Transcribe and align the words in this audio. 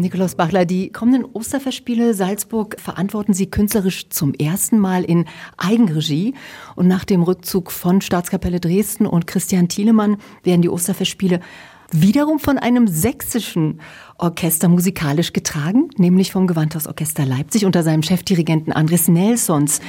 Nikolaus 0.00 0.34
Bachler, 0.34 0.64
die 0.64 0.90
kommenden 0.90 1.24
Osterfestspiele 1.32 2.14
Salzburg 2.14 2.76
verantworten 2.80 3.34
Sie 3.34 3.46
künstlerisch 3.50 4.08
zum 4.08 4.34
ersten 4.34 4.78
Mal 4.78 5.04
in 5.04 5.26
Eigenregie. 5.56 6.34
Und 6.76 6.88
nach 6.88 7.04
dem 7.04 7.22
Rückzug 7.22 7.70
von 7.70 8.00
Staatskapelle 8.00 8.60
Dresden 8.60 9.06
und 9.06 9.26
Christian 9.26 9.68
Thielemann 9.68 10.16
werden 10.42 10.62
die 10.62 10.68
Osterfestspiele 10.68 11.40
wiederum 11.92 12.38
von 12.38 12.58
einem 12.58 12.86
sächsischen 12.86 13.80
Orchester 14.18 14.68
musikalisch 14.68 15.32
getragen, 15.32 15.90
nämlich 15.96 16.32
vom 16.32 16.46
Gewandhausorchester 16.46 17.26
Leipzig 17.26 17.64
unter 17.64 17.82
seinem 17.82 18.02
Chefdirigenten 18.02 18.72
Andres 18.72 19.08
Nelsons. 19.08 19.80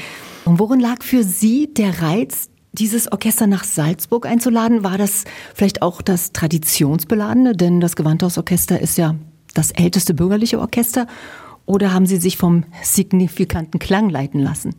Und 0.45 0.59
worin 0.59 0.79
lag 0.79 1.03
für 1.03 1.23
Sie 1.23 1.73
der 1.73 2.01
Reiz, 2.01 2.49
dieses 2.73 3.11
Orchester 3.11 3.47
nach 3.47 3.63
Salzburg 3.63 4.25
einzuladen? 4.25 4.83
War 4.83 4.97
das 4.97 5.25
vielleicht 5.53 5.81
auch 5.81 6.01
das 6.01 6.31
Traditionsbeladene? 6.31 7.53
Denn 7.53 7.81
das 7.81 7.95
Gewandhausorchester 7.95 8.79
ist 8.79 8.97
ja 8.97 9.15
das 9.53 9.71
älteste 9.71 10.13
bürgerliche 10.13 10.59
Orchester. 10.59 11.07
Oder 11.65 11.93
haben 11.93 12.05
Sie 12.05 12.17
sich 12.17 12.37
vom 12.37 12.65
signifikanten 12.83 13.79
Klang 13.79 14.09
leiten 14.09 14.39
lassen? 14.39 14.75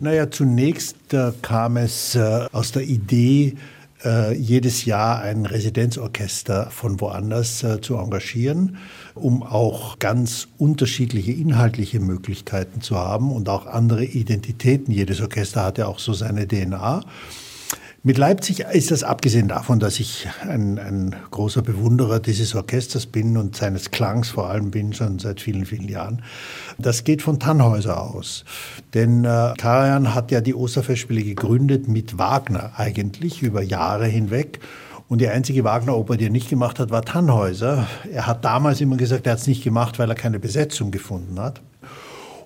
Naja, 0.00 0.30
zunächst 0.30 1.12
äh, 1.12 1.32
kam 1.42 1.76
es 1.76 2.14
äh, 2.14 2.46
aus 2.52 2.72
der 2.72 2.82
Idee, 2.82 3.56
äh, 4.04 4.34
jedes 4.34 4.84
Jahr 4.84 5.20
ein 5.20 5.44
Residenzorchester 5.44 6.70
von 6.70 7.00
woanders 7.00 7.64
äh, 7.64 7.80
zu 7.80 7.96
engagieren, 7.96 8.76
um 9.14 9.42
auch 9.42 9.98
ganz 9.98 10.46
unterschiedliche 10.56 11.32
inhaltliche 11.32 11.98
Möglichkeiten 11.98 12.80
zu 12.80 12.96
haben 12.96 13.32
und 13.32 13.48
auch 13.48 13.66
andere 13.66 14.04
Identitäten. 14.04 14.92
Jedes 14.92 15.20
Orchester 15.20 15.64
hat 15.64 15.78
ja 15.78 15.86
auch 15.86 15.98
so 15.98 16.12
seine 16.12 16.46
DNA. 16.46 17.04
Mit 18.04 18.16
Leipzig 18.16 18.60
ist 18.60 18.92
das 18.92 19.02
abgesehen 19.02 19.48
davon, 19.48 19.80
dass 19.80 19.98
ich 19.98 20.28
ein, 20.48 20.78
ein, 20.78 21.16
großer 21.32 21.62
Bewunderer 21.62 22.20
dieses 22.20 22.54
Orchesters 22.54 23.06
bin 23.06 23.36
und 23.36 23.56
seines 23.56 23.90
Klangs 23.90 24.28
vor 24.28 24.48
allem 24.48 24.70
bin, 24.70 24.92
schon 24.92 25.18
seit 25.18 25.40
vielen, 25.40 25.66
vielen 25.66 25.88
Jahren. 25.88 26.22
Das 26.78 27.02
geht 27.02 27.22
von 27.22 27.40
Tannhäuser 27.40 28.00
aus. 28.00 28.44
Denn 28.94 29.24
äh, 29.24 29.52
Karajan 29.58 30.14
hat 30.14 30.30
ja 30.30 30.40
die 30.40 30.54
Osterfestspiele 30.54 31.24
gegründet 31.24 31.88
mit 31.88 32.18
Wagner 32.18 32.70
eigentlich 32.76 33.42
über 33.42 33.62
Jahre 33.62 34.06
hinweg. 34.06 34.60
Und 35.08 35.20
die 35.20 35.28
einzige 35.28 35.64
Wagner-Oper, 35.64 36.16
die 36.16 36.26
er 36.26 36.30
nicht 36.30 36.50
gemacht 36.50 36.78
hat, 36.78 36.90
war 36.90 37.02
Tannhäuser. 37.02 37.88
Er 38.12 38.28
hat 38.28 38.44
damals 38.44 38.80
immer 38.80 38.96
gesagt, 38.96 39.26
er 39.26 39.32
hat 39.32 39.40
es 39.40 39.48
nicht 39.48 39.64
gemacht, 39.64 39.98
weil 39.98 40.08
er 40.08 40.14
keine 40.14 40.38
Besetzung 40.38 40.92
gefunden 40.92 41.40
hat. 41.40 41.62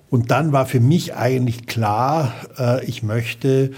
Und 0.09 0.31
dann 0.31 0.51
war 0.51 0.65
für 0.65 0.79
mich 0.79 1.15
eigentlich 1.15 1.67
klar, 1.67 2.33
äh, 2.57 2.83
ich 2.85 3.03
möchte 3.03 3.71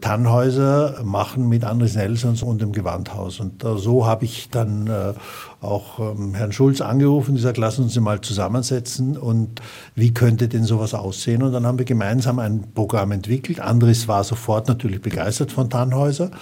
Tannhäuser 0.00 1.02
machen 1.04 1.48
mit 1.48 1.62
Andres 1.62 1.94
Nelsons 1.94 2.42
und 2.42 2.60
dem 2.60 2.72
Gewandhaus. 2.72 3.38
Und 3.38 3.62
äh, 3.62 3.78
so 3.78 4.06
habe 4.06 4.24
ich 4.24 4.50
dann 4.50 4.88
äh, 4.88 5.14
auch 5.60 6.00
ähm, 6.00 6.34
Herrn 6.34 6.50
Schulz 6.50 6.80
angerufen 6.80 7.30
und 7.30 7.36
gesagt, 7.36 7.58
lassen 7.58 7.84
uns 7.84 7.98
mal 8.00 8.20
zusammensetzen 8.20 9.16
und 9.16 9.62
wie 9.94 10.12
könnte 10.12 10.48
denn 10.48 10.64
sowas 10.64 10.94
aussehen? 10.94 11.44
Und 11.44 11.52
dann 11.52 11.64
haben 11.64 11.78
wir 11.78 11.84
gemeinsam 11.84 12.40
ein 12.40 12.72
Programm 12.74 13.12
entwickelt. 13.12 13.60
Andres 13.60 14.08
war 14.08 14.24
sofort 14.24 14.66
natürlich 14.66 15.00
begeistert 15.00 15.52
von 15.52 15.70
Tannhäuser. 15.70 16.32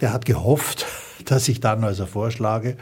Der 0.00 0.12
hat 0.12 0.24
gehofft, 0.24 0.86
dass 1.24 1.48
ich 1.48 1.60
Tannhäuser 1.60 2.08
vorschlage. 2.08 2.76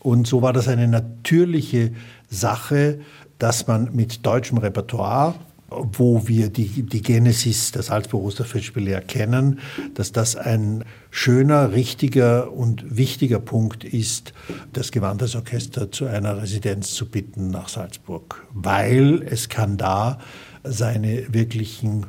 Und 0.00 0.26
so 0.26 0.42
war 0.42 0.52
das 0.52 0.68
eine 0.68 0.86
natürliche 0.86 1.92
Sache, 2.28 3.00
dass 3.38 3.66
man 3.66 3.94
mit 3.94 4.26
deutschem 4.26 4.58
Repertoire 4.58 5.34
wo 5.70 6.26
wir 6.26 6.48
die, 6.48 6.82
die 6.82 7.02
Genesis 7.02 7.72
der 7.72 7.82
Salzburg 7.82 8.24
Osterfestspiele 8.24 8.92
erkennen, 8.92 9.60
dass 9.94 10.12
das 10.12 10.36
ein 10.36 10.84
schöner, 11.10 11.72
richtiger 11.72 12.52
und 12.52 12.96
wichtiger 12.96 13.38
Punkt 13.38 13.84
ist, 13.84 14.32
das 14.72 14.90
Gewandhausorchester 14.90 15.90
zu 15.92 16.06
einer 16.06 16.42
Residenz 16.42 16.92
zu 16.92 17.06
bitten 17.06 17.50
nach 17.50 17.68
Salzburg, 17.68 18.46
weil 18.52 19.22
es 19.22 19.48
kann 19.48 19.76
da 19.76 20.18
seine 20.64 21.32
wirklichen 21.32 22.06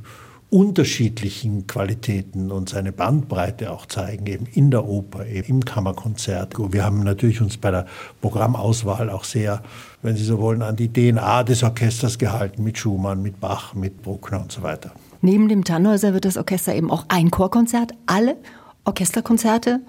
unterschiedlichen 0.52 1.66
Qualitäten 1.66 2.52
und 2.52 2.68
seine 2.68 2.92
Bandbreite 2.92 3.72
auch 3.72 3.86
zeigen, 3.86 4.28
eben 4.28 4.46
in 4.54 4.70
der 4.70 4.86
Oper, 4.86 5.26
eben 5.26 5.48
im 5.48 5.66
Kammerkonzert. 5.66 6.56
Wir 6.74 6.84
haben 6.84 7.04
natürlich 7.04 7.42
uns 7.42 7.56
bei 7.56 7.72
der 7.72 7.86
Programmauswahl 8.20 9.10
auch 9.10 9.24
sehr, 9.24 9.64
wenn 10.02 10.18
Sie 10.18 10.26
so 10.26 10.40
wollen, 10.40 10.62
an 10.62 10.76
die 10.76 10.92
DNA 10.92 11.44
des 11.44 11.64
Orchesters 11.64 12.18
gehalten, 12.18 12.64
mit 12.66 12.78
Schumann, 12.78 13.22
mit 13.22 13.40
Bach, 13.40 13.74
mit 13.74 14.04
Bruckner 14.04 14.42
und 14.42 14.52
so 14.52 14.62
weiter. 14.62 14.92
Neben 15.22 15.48
dem 15.48 15.64
Tannhäuser 15.64 16.14
wird 16.14 16.26
das 16.26 16.36
Orchester 16.36 16.76
eben 16.76 16.92
auch 16.92 17.06
ein 17.08 17.32
Chorkonzert, 17.32 17.94
alle 18.06 18.36
Orchesterkonzerte 18.84 19.80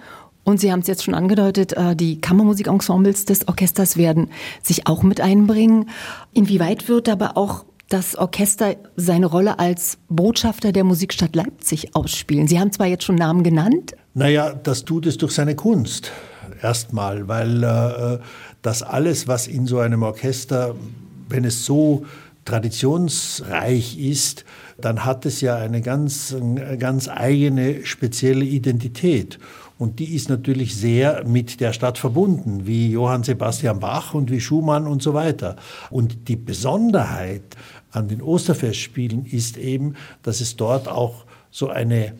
und 0.45 0.59
Sie 0.59 0.73
haben 0.73 0.81
es 0.81 0.89
jetzt 0.89 1.05
schon 1.05 1.15
angedeutet, 1.15 1.73
äh, 1.75 1.95
die 1.95 2.21
Kammermusikensembles 2.21 3.27
des 3.27 3.47
Orchesters 3.47 3.97
werden 3.97 4.29
sich 4.63 4.87
auch 4.87 5.03
mit 5.03 5.21
einbringen. 5.21 5.89
Inwieweit 6.33 6.89
wird 6.89 7.09
aber 7.09 7.37
auch 7.37 7.65
das 7.93 8.17
Orchester 8.17 8.77
seine 8.97 9.27
Rolle 9.27 9.59
als 9.59 9.99
Botschafter 10.09 10.73
der 10.73 10.83
Musikstadt 10.83 11.37
Leipzig 11.37 11.95
ausspielen? 11.95 12.49
Sie 12.49 12.59
haben 12.59 12.73
zwar 12.73 12.87
jetzt 12.87 13.05
schon 13.05 13.17
Namen 13.17 13.43
genannt. 13.43 13.93
Naja, 14.15 14.55
das 14.55 14.85
tut 14.85 15.07
es 15.07 15.19
durch 15.19 15.33
seine 15.33 15.55
Kunst. 15.55 16.11
Erstmal, 16.63 17.29
weil 17.29 17.63
äh, 17.63 18.19
das 18.63 18.83
alles, 18.83 19.29
was 19.29 19.47
in 19.47 19.67
so 19.67 19.79
einem 19.79 20.03
Orchester, 20.03 20.75
wenn 21.29 21.45
es 21.45 21.67
so 21.67 22.07
traditionsreich 22.47 23.99
ist, 23.99 24.45
dann 24.81 25.05
hat 25.05 25.27
es 25.27 25.43
ja 25.43 25.57
eine 25.57 25.83
ganz, 25.83 26.35
ganz 26.79 27.09
eigene, 27.09 27.85
spezielle 27.85 28.45
Identität. 28.45 29.39
Und 29.83 29.99
die 29.99 30.15
ist 30.15 30.29
natürlich 30.29 30.77
sehr 30.77 31.25
mit 31.27 31.59
der 31.61 31.73
Stadt 31.73 31.99
verbunden, 31.99 32.69
wie 32.69 32.93
Johann 32.93 33.25
Sebastian 33.25 33.81
Bach 33.81 34.15
und 34.15 34.31
wie 34.31 34.41
Schumann 34.41 34.87
und 34.87 35.03
so 35.03 35.13
weiter. 35.13 35.57
Und 35.91 36.29
die 36.29 36.37
Besonderheit 36.37 37.43
an 37.91 38.07
den 38.07 38.23
Osterfestspielen 38.23 39.27
ist 39.27 39.57
eben, 39.57 39.97
dass 40.23 40.41
es 40.41 40.55
dort 40.55 40.87
auch 40.87 41.25
so 41.51 41.69
eine 41.69 42.13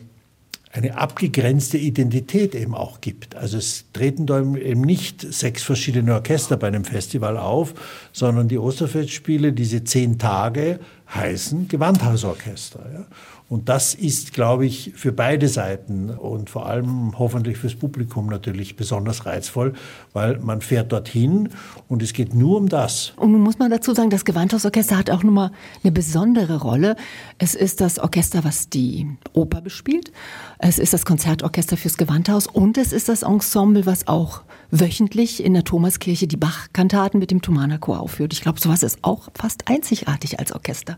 eine 0.73 0.97
abgegrenzte 0.97 1.77
Identität 1.77 2.55
eben 2.55 2.73
auch 2.73 2.99
gibt. 2.99 3.35
Also 3.35 3.59
es 3.59 3.85
treten 3.93 4.25
da 4.25 4.39
eben 4.39 4.81
nicht 4.81 5.21
sechs 5.21 5.61
verschiedene 5.61 6.15
Orchester 6.15 6.57
bei 6.57 6.65
einem 6.65 6.83
Festival 6.83 7.37
auf, 7.37 7.75
sondern 8.11 8.47
die 8.47 8.57
Osterfestspiele, 8.57 9.53
diese 9.53 9.83
zehn 9.83 10.17
Tage, 10.17 10.79
heißen 11.15 11.67
Gewandhausorchester. 11.67 12.81
Ja? 12.93 13.05
Und 13.49 13.69
das 13.69 13.93
ist, 13.93 14.33
glaube 14.33 14.65
ich, 14.65 14.93
für 14.95 15.11
beide 15.11 15.47
Seiten 15.47 16.09
und 16.09 16.49
vor 16.49 16.65
allem 16.65 17.19
hoffentlich 17.19 17.57
fürs 17.57 17.75
Publikum 17.75 18.27
natürlich 18.27 18.75
besonders 18.75 19.25
reizvoll, 19.27 19.73
weil 20.11 20.39
man 20.39 20.61
fährt 20.61 20.91
dorthin 20.91 21.49
und 21.87 22.01
es 22.01 22.13
geht 22.13 22.33
nur 22.33 22.57
um 22.57 22.67
das. 22.67 23.13
Und 23.17 23.31
nun 23.31 23.41
muss 23.41 23.59
man 23.59 23.69
dazu 23.69 23.93
sagen, 23.93 24.09
das 24.09 24.25
Gewandhausorchester 24.25 24.97
hat 24.97 25.11
auch 25.11 25.23
nochmal 25.23 25.51
eine 25.83 25.91
besondere 25.91 26.61
Rolle. 26.61 26.95
Es 27.37 27.53
ist 27.53 27.81
das 27.81 27.99
Orchester, 27.99 28.43
was 28.43 28.69
die 28.69 29.07
Oper 29.33 29.61
bespielt. 29.61 30.11
Es 30.57 30.79
ist 30.79 30.93
das 30.93 31.05
Konzertorchester 31.05 31.77
fürs 31.77 31.97
Gewandhaus 31.97 32.47
und 32.47 32.77
es 32.77 32.91
ist 32.91 33.07
das 33.09 33.21
Ensemble, 33.21 33.85
was 33.85 34.07
auch 34.07 34.41
wöchentlich 34.71 35.43
in 35.43 35.53
der 35.53 35.63
Thomaskirche 35.63 36.25
die 36.25 36.37
Bach-Kantaten 36.37 37.19
mit 37.19 37.29
dem 37.29 37.43
Thomanerchor 37.43 37.99
aufführt. 37.99 38.33
Ich 38.33 38.41
glaube, 38.41 38.59
sowas 38.59 38.81
ist 38.81 38.97
auch 39.03 39.29
fast 39.35 39.69
einzigartig 39.69 40.39
als 40.39 40.51
Orchester. 40.51 40.97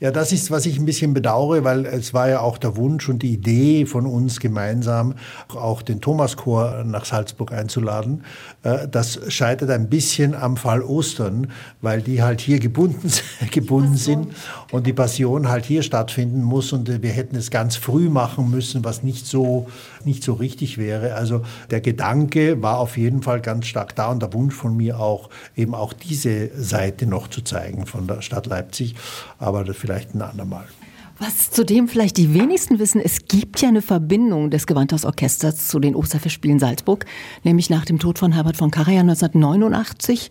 Ja, 0.00 0.10
das 0.10 0.32
ist, 0.32 0.50
was 0.50 0.64
ich 0.64 0.78
ein 0.78 0.86
bisschen 0.86 1.12
bedauere, 1.12 1.62
weil 1.62 1.84
es 1.84 2.14
war 2.14 2.26
ja 2.26 2.40
auch 2.40 2.56
der 2.56 2.74
Wunsch 2.78 3.10
und 3.10 3.22
die 3.22 3.34
Idee 3.34 3.84
von 3.84 4.06
uns 4.06 4.40
gemeinsam, 4.40 5.14
auch 5.48 5.82
den 5.82 6.00
Thomaschor 6.00 6.84
nach 6.84 7.04
Salzburg 7.04 7.52
einzuladen. 7.52 8.24
Äh, 8.62 8.88
das 8.88 9.20
scheitert 9.28 9.68
ein 9.68 9.90
bisschen 9.90 10.34
am 10.34 10.56
Fall 10.56 10.80
Ostern, 10.80 11.48
weil 11.82 12.00
die 12.00 12.22
halt 12.22 12.40
hier 12.40 12.60
gebunden, 12.60 13.12
gebunden 13.50 13.98
sind 13.98 14.28
und 14.72 14.86
die 14.86 14.94
Passion 14.94 15.50
halt 15.50 15.66
hier 15.66 15.82
stattfinden 15.82 16.42
muss 16.42 16.72
und 16.72 17.02
wir 17.02 17.12
hätten 17.12 17.36
es 17.36 17.50
ganz 17.50 17.76
früh 17.76 18.08
machen 18.08 18.50
müssen, 18.50 18.82
was 18.82 19.02
nicht 19.02 19.26
so, 19.26 19.66
nicht 20.06 20.24
so 20.24 20.32
richtig 20.32 20.78
wäre. 20.78 21.14
Also 21.14 21.42
der 21.70 21.82
Gedanke 21.82 22.62
war 22.62 22.78
auf 22.78 22.96
jeden 22.96 23.22
Fall 23.22 23.42
ganz 23.42 23.66
stark 23.66 23.94
da 23.96 24.10
und 24.10 24.22
der 24.22 24.32
Wunsch 24.32 24.54
von 24.54 24.74
mir 24.74 24.98
auch, 24.98 25.28
eben 25.56 25.74
auch 25.74 25.92
diese 25.92 26.48
Seite 26.58 27.04
noch 27.04 27.28
zu 27.28 27.42
zeigen 27.42 27.84
von 27.84 28.06
der 28.06 28.22
Stadt 28.22 28.46
Leipzig. 28.46 28.94
Aber 29.38 29.62
das 29.62 29.76
vielleicht 29.76 29.89
ein 29.90 30.22
andermal. 30.22 30.66
Was 31.22 31.50
zudem 31.50 31.86
vielleicht 31.86 32.16
die 32.16 32.32
wenigsten 32.32 32.78
wissen, 32.78 32.98
es 32.98 33.26
gibt 33.26 33.60
ja 33.60 33.68
eine 33.68 33.82
Verbindung 33.82 34.48
des 34.48 34.66
Gewandhausorchesters 34.66 35.68
zu 35.68 35.78
den 35.78 35.94
Osterfestspielen 35.94 36.58
Salzburg, 36.58 37.04
nämlich 37.44 37.68
nach 37.68 37.84
dem 37.84 37.98
Tod 37.98 38.18
von 38.18 38.32
Herbert 38.32 38.56
von 38.56 38.70
Karajan 38.70 39.10
1989, 39.10 40.30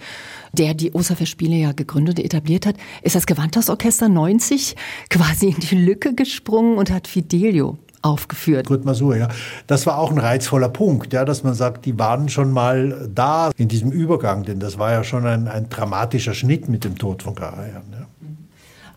der 0.54 0.74
die 0.74 0.92
Osterfestspiele 0.92 1.56
ja 1.56 1.74
gegründet 1.74 2.18
und 2.18 2.26
etabliert 2.26 2.66
hat, 2.66 2.76
ist 3.04 3.16
das 3.16 3.28
Gewandhausorchester 3.28 4.10
90 4.10 4.76
quasi 5.12 5.50
in 5.50 5.60
die 5.60 5.76
Lücke 5.76 6.16
gesprungen 6.16 6.80
und 6.80 6.90
hat 6.90 7.08
Fidelio 7.08 7.78
aufgeführt. 8.02 8.68
Masur, 8.84 9.16
ja. 9.16 9.28
Das 9.68 9.86
war 9.86 10.00
auch 10.00 10.12
ein 10.12 10.18
reizvoller 10.18 10.70
Punkt, 10.70 11.14
ja, 11.14 11.24
dass 11.24 11.44
man 11.44 11.54
sagt, 11.54 11.86
die 11.86 12.00
waren 12.00 12.30
schon 12.30 12.52
mal 12.52 13.10
da 13.14 13.52
in 13.58 13.68
diesem 13.68 13.92
Übergang, 13.92 14.44
denn 14.44 14.60
das 14.60 14.80
war 14.80 14.92
ja 14.92 15.04
schon 15.04 15.28
ein, 15.28 15.48
ein 15.48 15.70
dramatischer 15.70 16.34
Schnitt 16.34 16.68
mit 16.68 16.84
dem 16.84 16.98
Tod 16.98 17.22
von 17.22 17.36
Karajan. 17.36 17.84
Ja. 17.92 17.99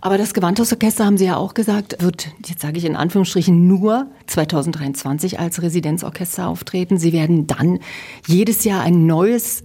Aber 0.02 0.19
das 0.19 0.34
Gewandhausorchester, 0.34 1.06
haben 1.06 1.16
Sie 1.16 1.26
ja 1.26 1.37
auch 1.37 1.54
gesagt, 1.54 2.02
wird, 2.02 2.28
jetzt 2.44 2.60
sage 2.60 2.76
ich 2.76 2.84
in 2.84 2.96
Anführungsstrichen, 2.96 3.69
nur 3.69 4.08
2023 4.26 5.38
als 5.38 5.62
Residenzorchester 5.62 6.49
auftreten. 6.49 6.99
Sie 6.99 7.12
werden 7.12 7.46
dann 7.46 7.78
jedes 8.26 8.64
Jahr 8.64 8.82
ein 8.82 9.06
neues 9.06 9.62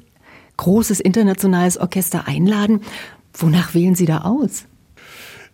großes 0.58 1.00
internationales 1.00 1.80
Orchester 1.80 2.28
einladen. 2.28 2.82
Wonach 3.34 3.74
wählen 3.74 3.96
Sie 3.96 4.06
da 4.06 4.22
aus? 4.22 4.66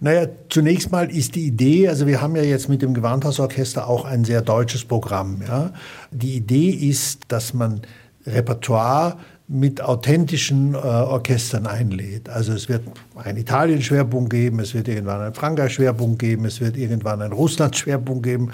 Naja, 0.02 0.28
zunächst 0.50 0.92
mal 0.92 1.10
ist 1.10 1.36
die 1.36 1.48
Idee, 1.48 1.88
also 1.88 2.06
wir 2.06 2.22
haben 2.22 2.36
ja 2.36 2.44
jetzt 2.44 2.68
mit 2.68 2.82
dem 2.82 2.94
Gewandhausorchester 2.94 3.88
auch 3.88 4.04
ein 4.04 4.26
sehr 4.26 4.42
deutsches 4.42 4.84
Programm. 4.84 5.42
Ja. 5.48 5.72
Die 6.12 6.36
Idee 6.36 6.72
ist, 6.72 7.22
dass 7.30 7.54
man 7.54 7.84
Repertoire 8.26 9.18
mit 9.48 9.82
authentischen 9.82 10.74
äh, 10.74 10.78
Orchestern 10.78 11.68
einlädt. 11.68 12.30
Also 12.30 12.54
es 12.54 12.70
wird 12.70 12.84
einen 13.16 13.38
Italien-Schwerpunkt 13.38 14.30
geben, 14.30 14.60
es 14.60 14.74
wird 14.74 14.88
irgendwann 14.88 15.22
einen 15.22 15.34
Frankreich-Schwerpunkt 15.34 16.20
geben, 16.20 16.46
es 16.46 16.62
wird 16.62 16.78
irgendwann 16.78 17.22
einen 17.22 17.34
Russland-Schwerpunkt 17.34 18.24
geben. 18.24 18.52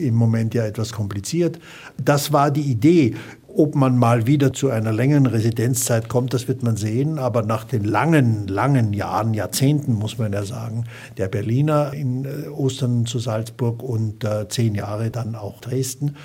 Im 0.00 0.14
Moment 0.14 0.54
ja 0.54 0.64
etwas 0.64 0.92
kompliziert. 0.92 1.58
Das 2.02 2.32
war 2.32 2.50
die 2.50 2.62
Idee. 2.62 3.14
Ob 3.56 3.76
man 3.76 3.96
mal 3.96 4.26
wieder 4.26 4.52
zu 4.52 4.68
einer 4.70 4.92
längeren 4.92 5.26
Residenzzeit 5.26 6.08
kommt, 6.08 6.34
das 6.34 6.48
wird 6.48 6.64
man 6.64 6.76
sehen. 6.76 7.20
Aber 7.20 7.42
nach 7.42 7.62
den 7.62 7.84
langen, 7.84 8.48
langen 8.48 8.92
Jahren, 8.92 9.32
Jahrzehnten, 9.32 9.92
muss 9.92 10.18
man 10.18 10.32
ja 10.32 10.44
sagen, 10.44 10.86
der 11.18 11.28
Berliner 11.28 11.92
in 11.92 12.24
äh, 12.24 12.48
Ostern 12.48 13.06
zu 13.06 13.20
Salzburg 13.20 13.80
und 13.82 14.24
äh, 14.24 14.48
zehn 14.48 14.74
Jahre 14.74 15.10
dann 15.10 15.36
auch 15.36 15.60
Dresden, 15.60 16.16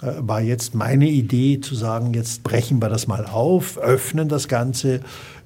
äh, 0.00 0.12
war 0.18 0.40
jetzt 0.40 0.76
meine 0.76 1.08
Idee 1.08 1.60
zu 1.60 1.74
sagen, 1.74 2.14
jetzt 2.14 2.44
brechen 2.44 2.80
wir 2.80 2.88
das 2.88 3.08
mal 3.08 3.26
auf, 3.26 3.78
öffnen 3.78 4.28
das 4.28 4.46
Ganze 4.46 5.00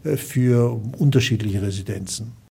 äh, 0.04 0.16
für 0.16 0.78
unterschiedliche 0.98 1.62
Residenzen. 1.62 2.40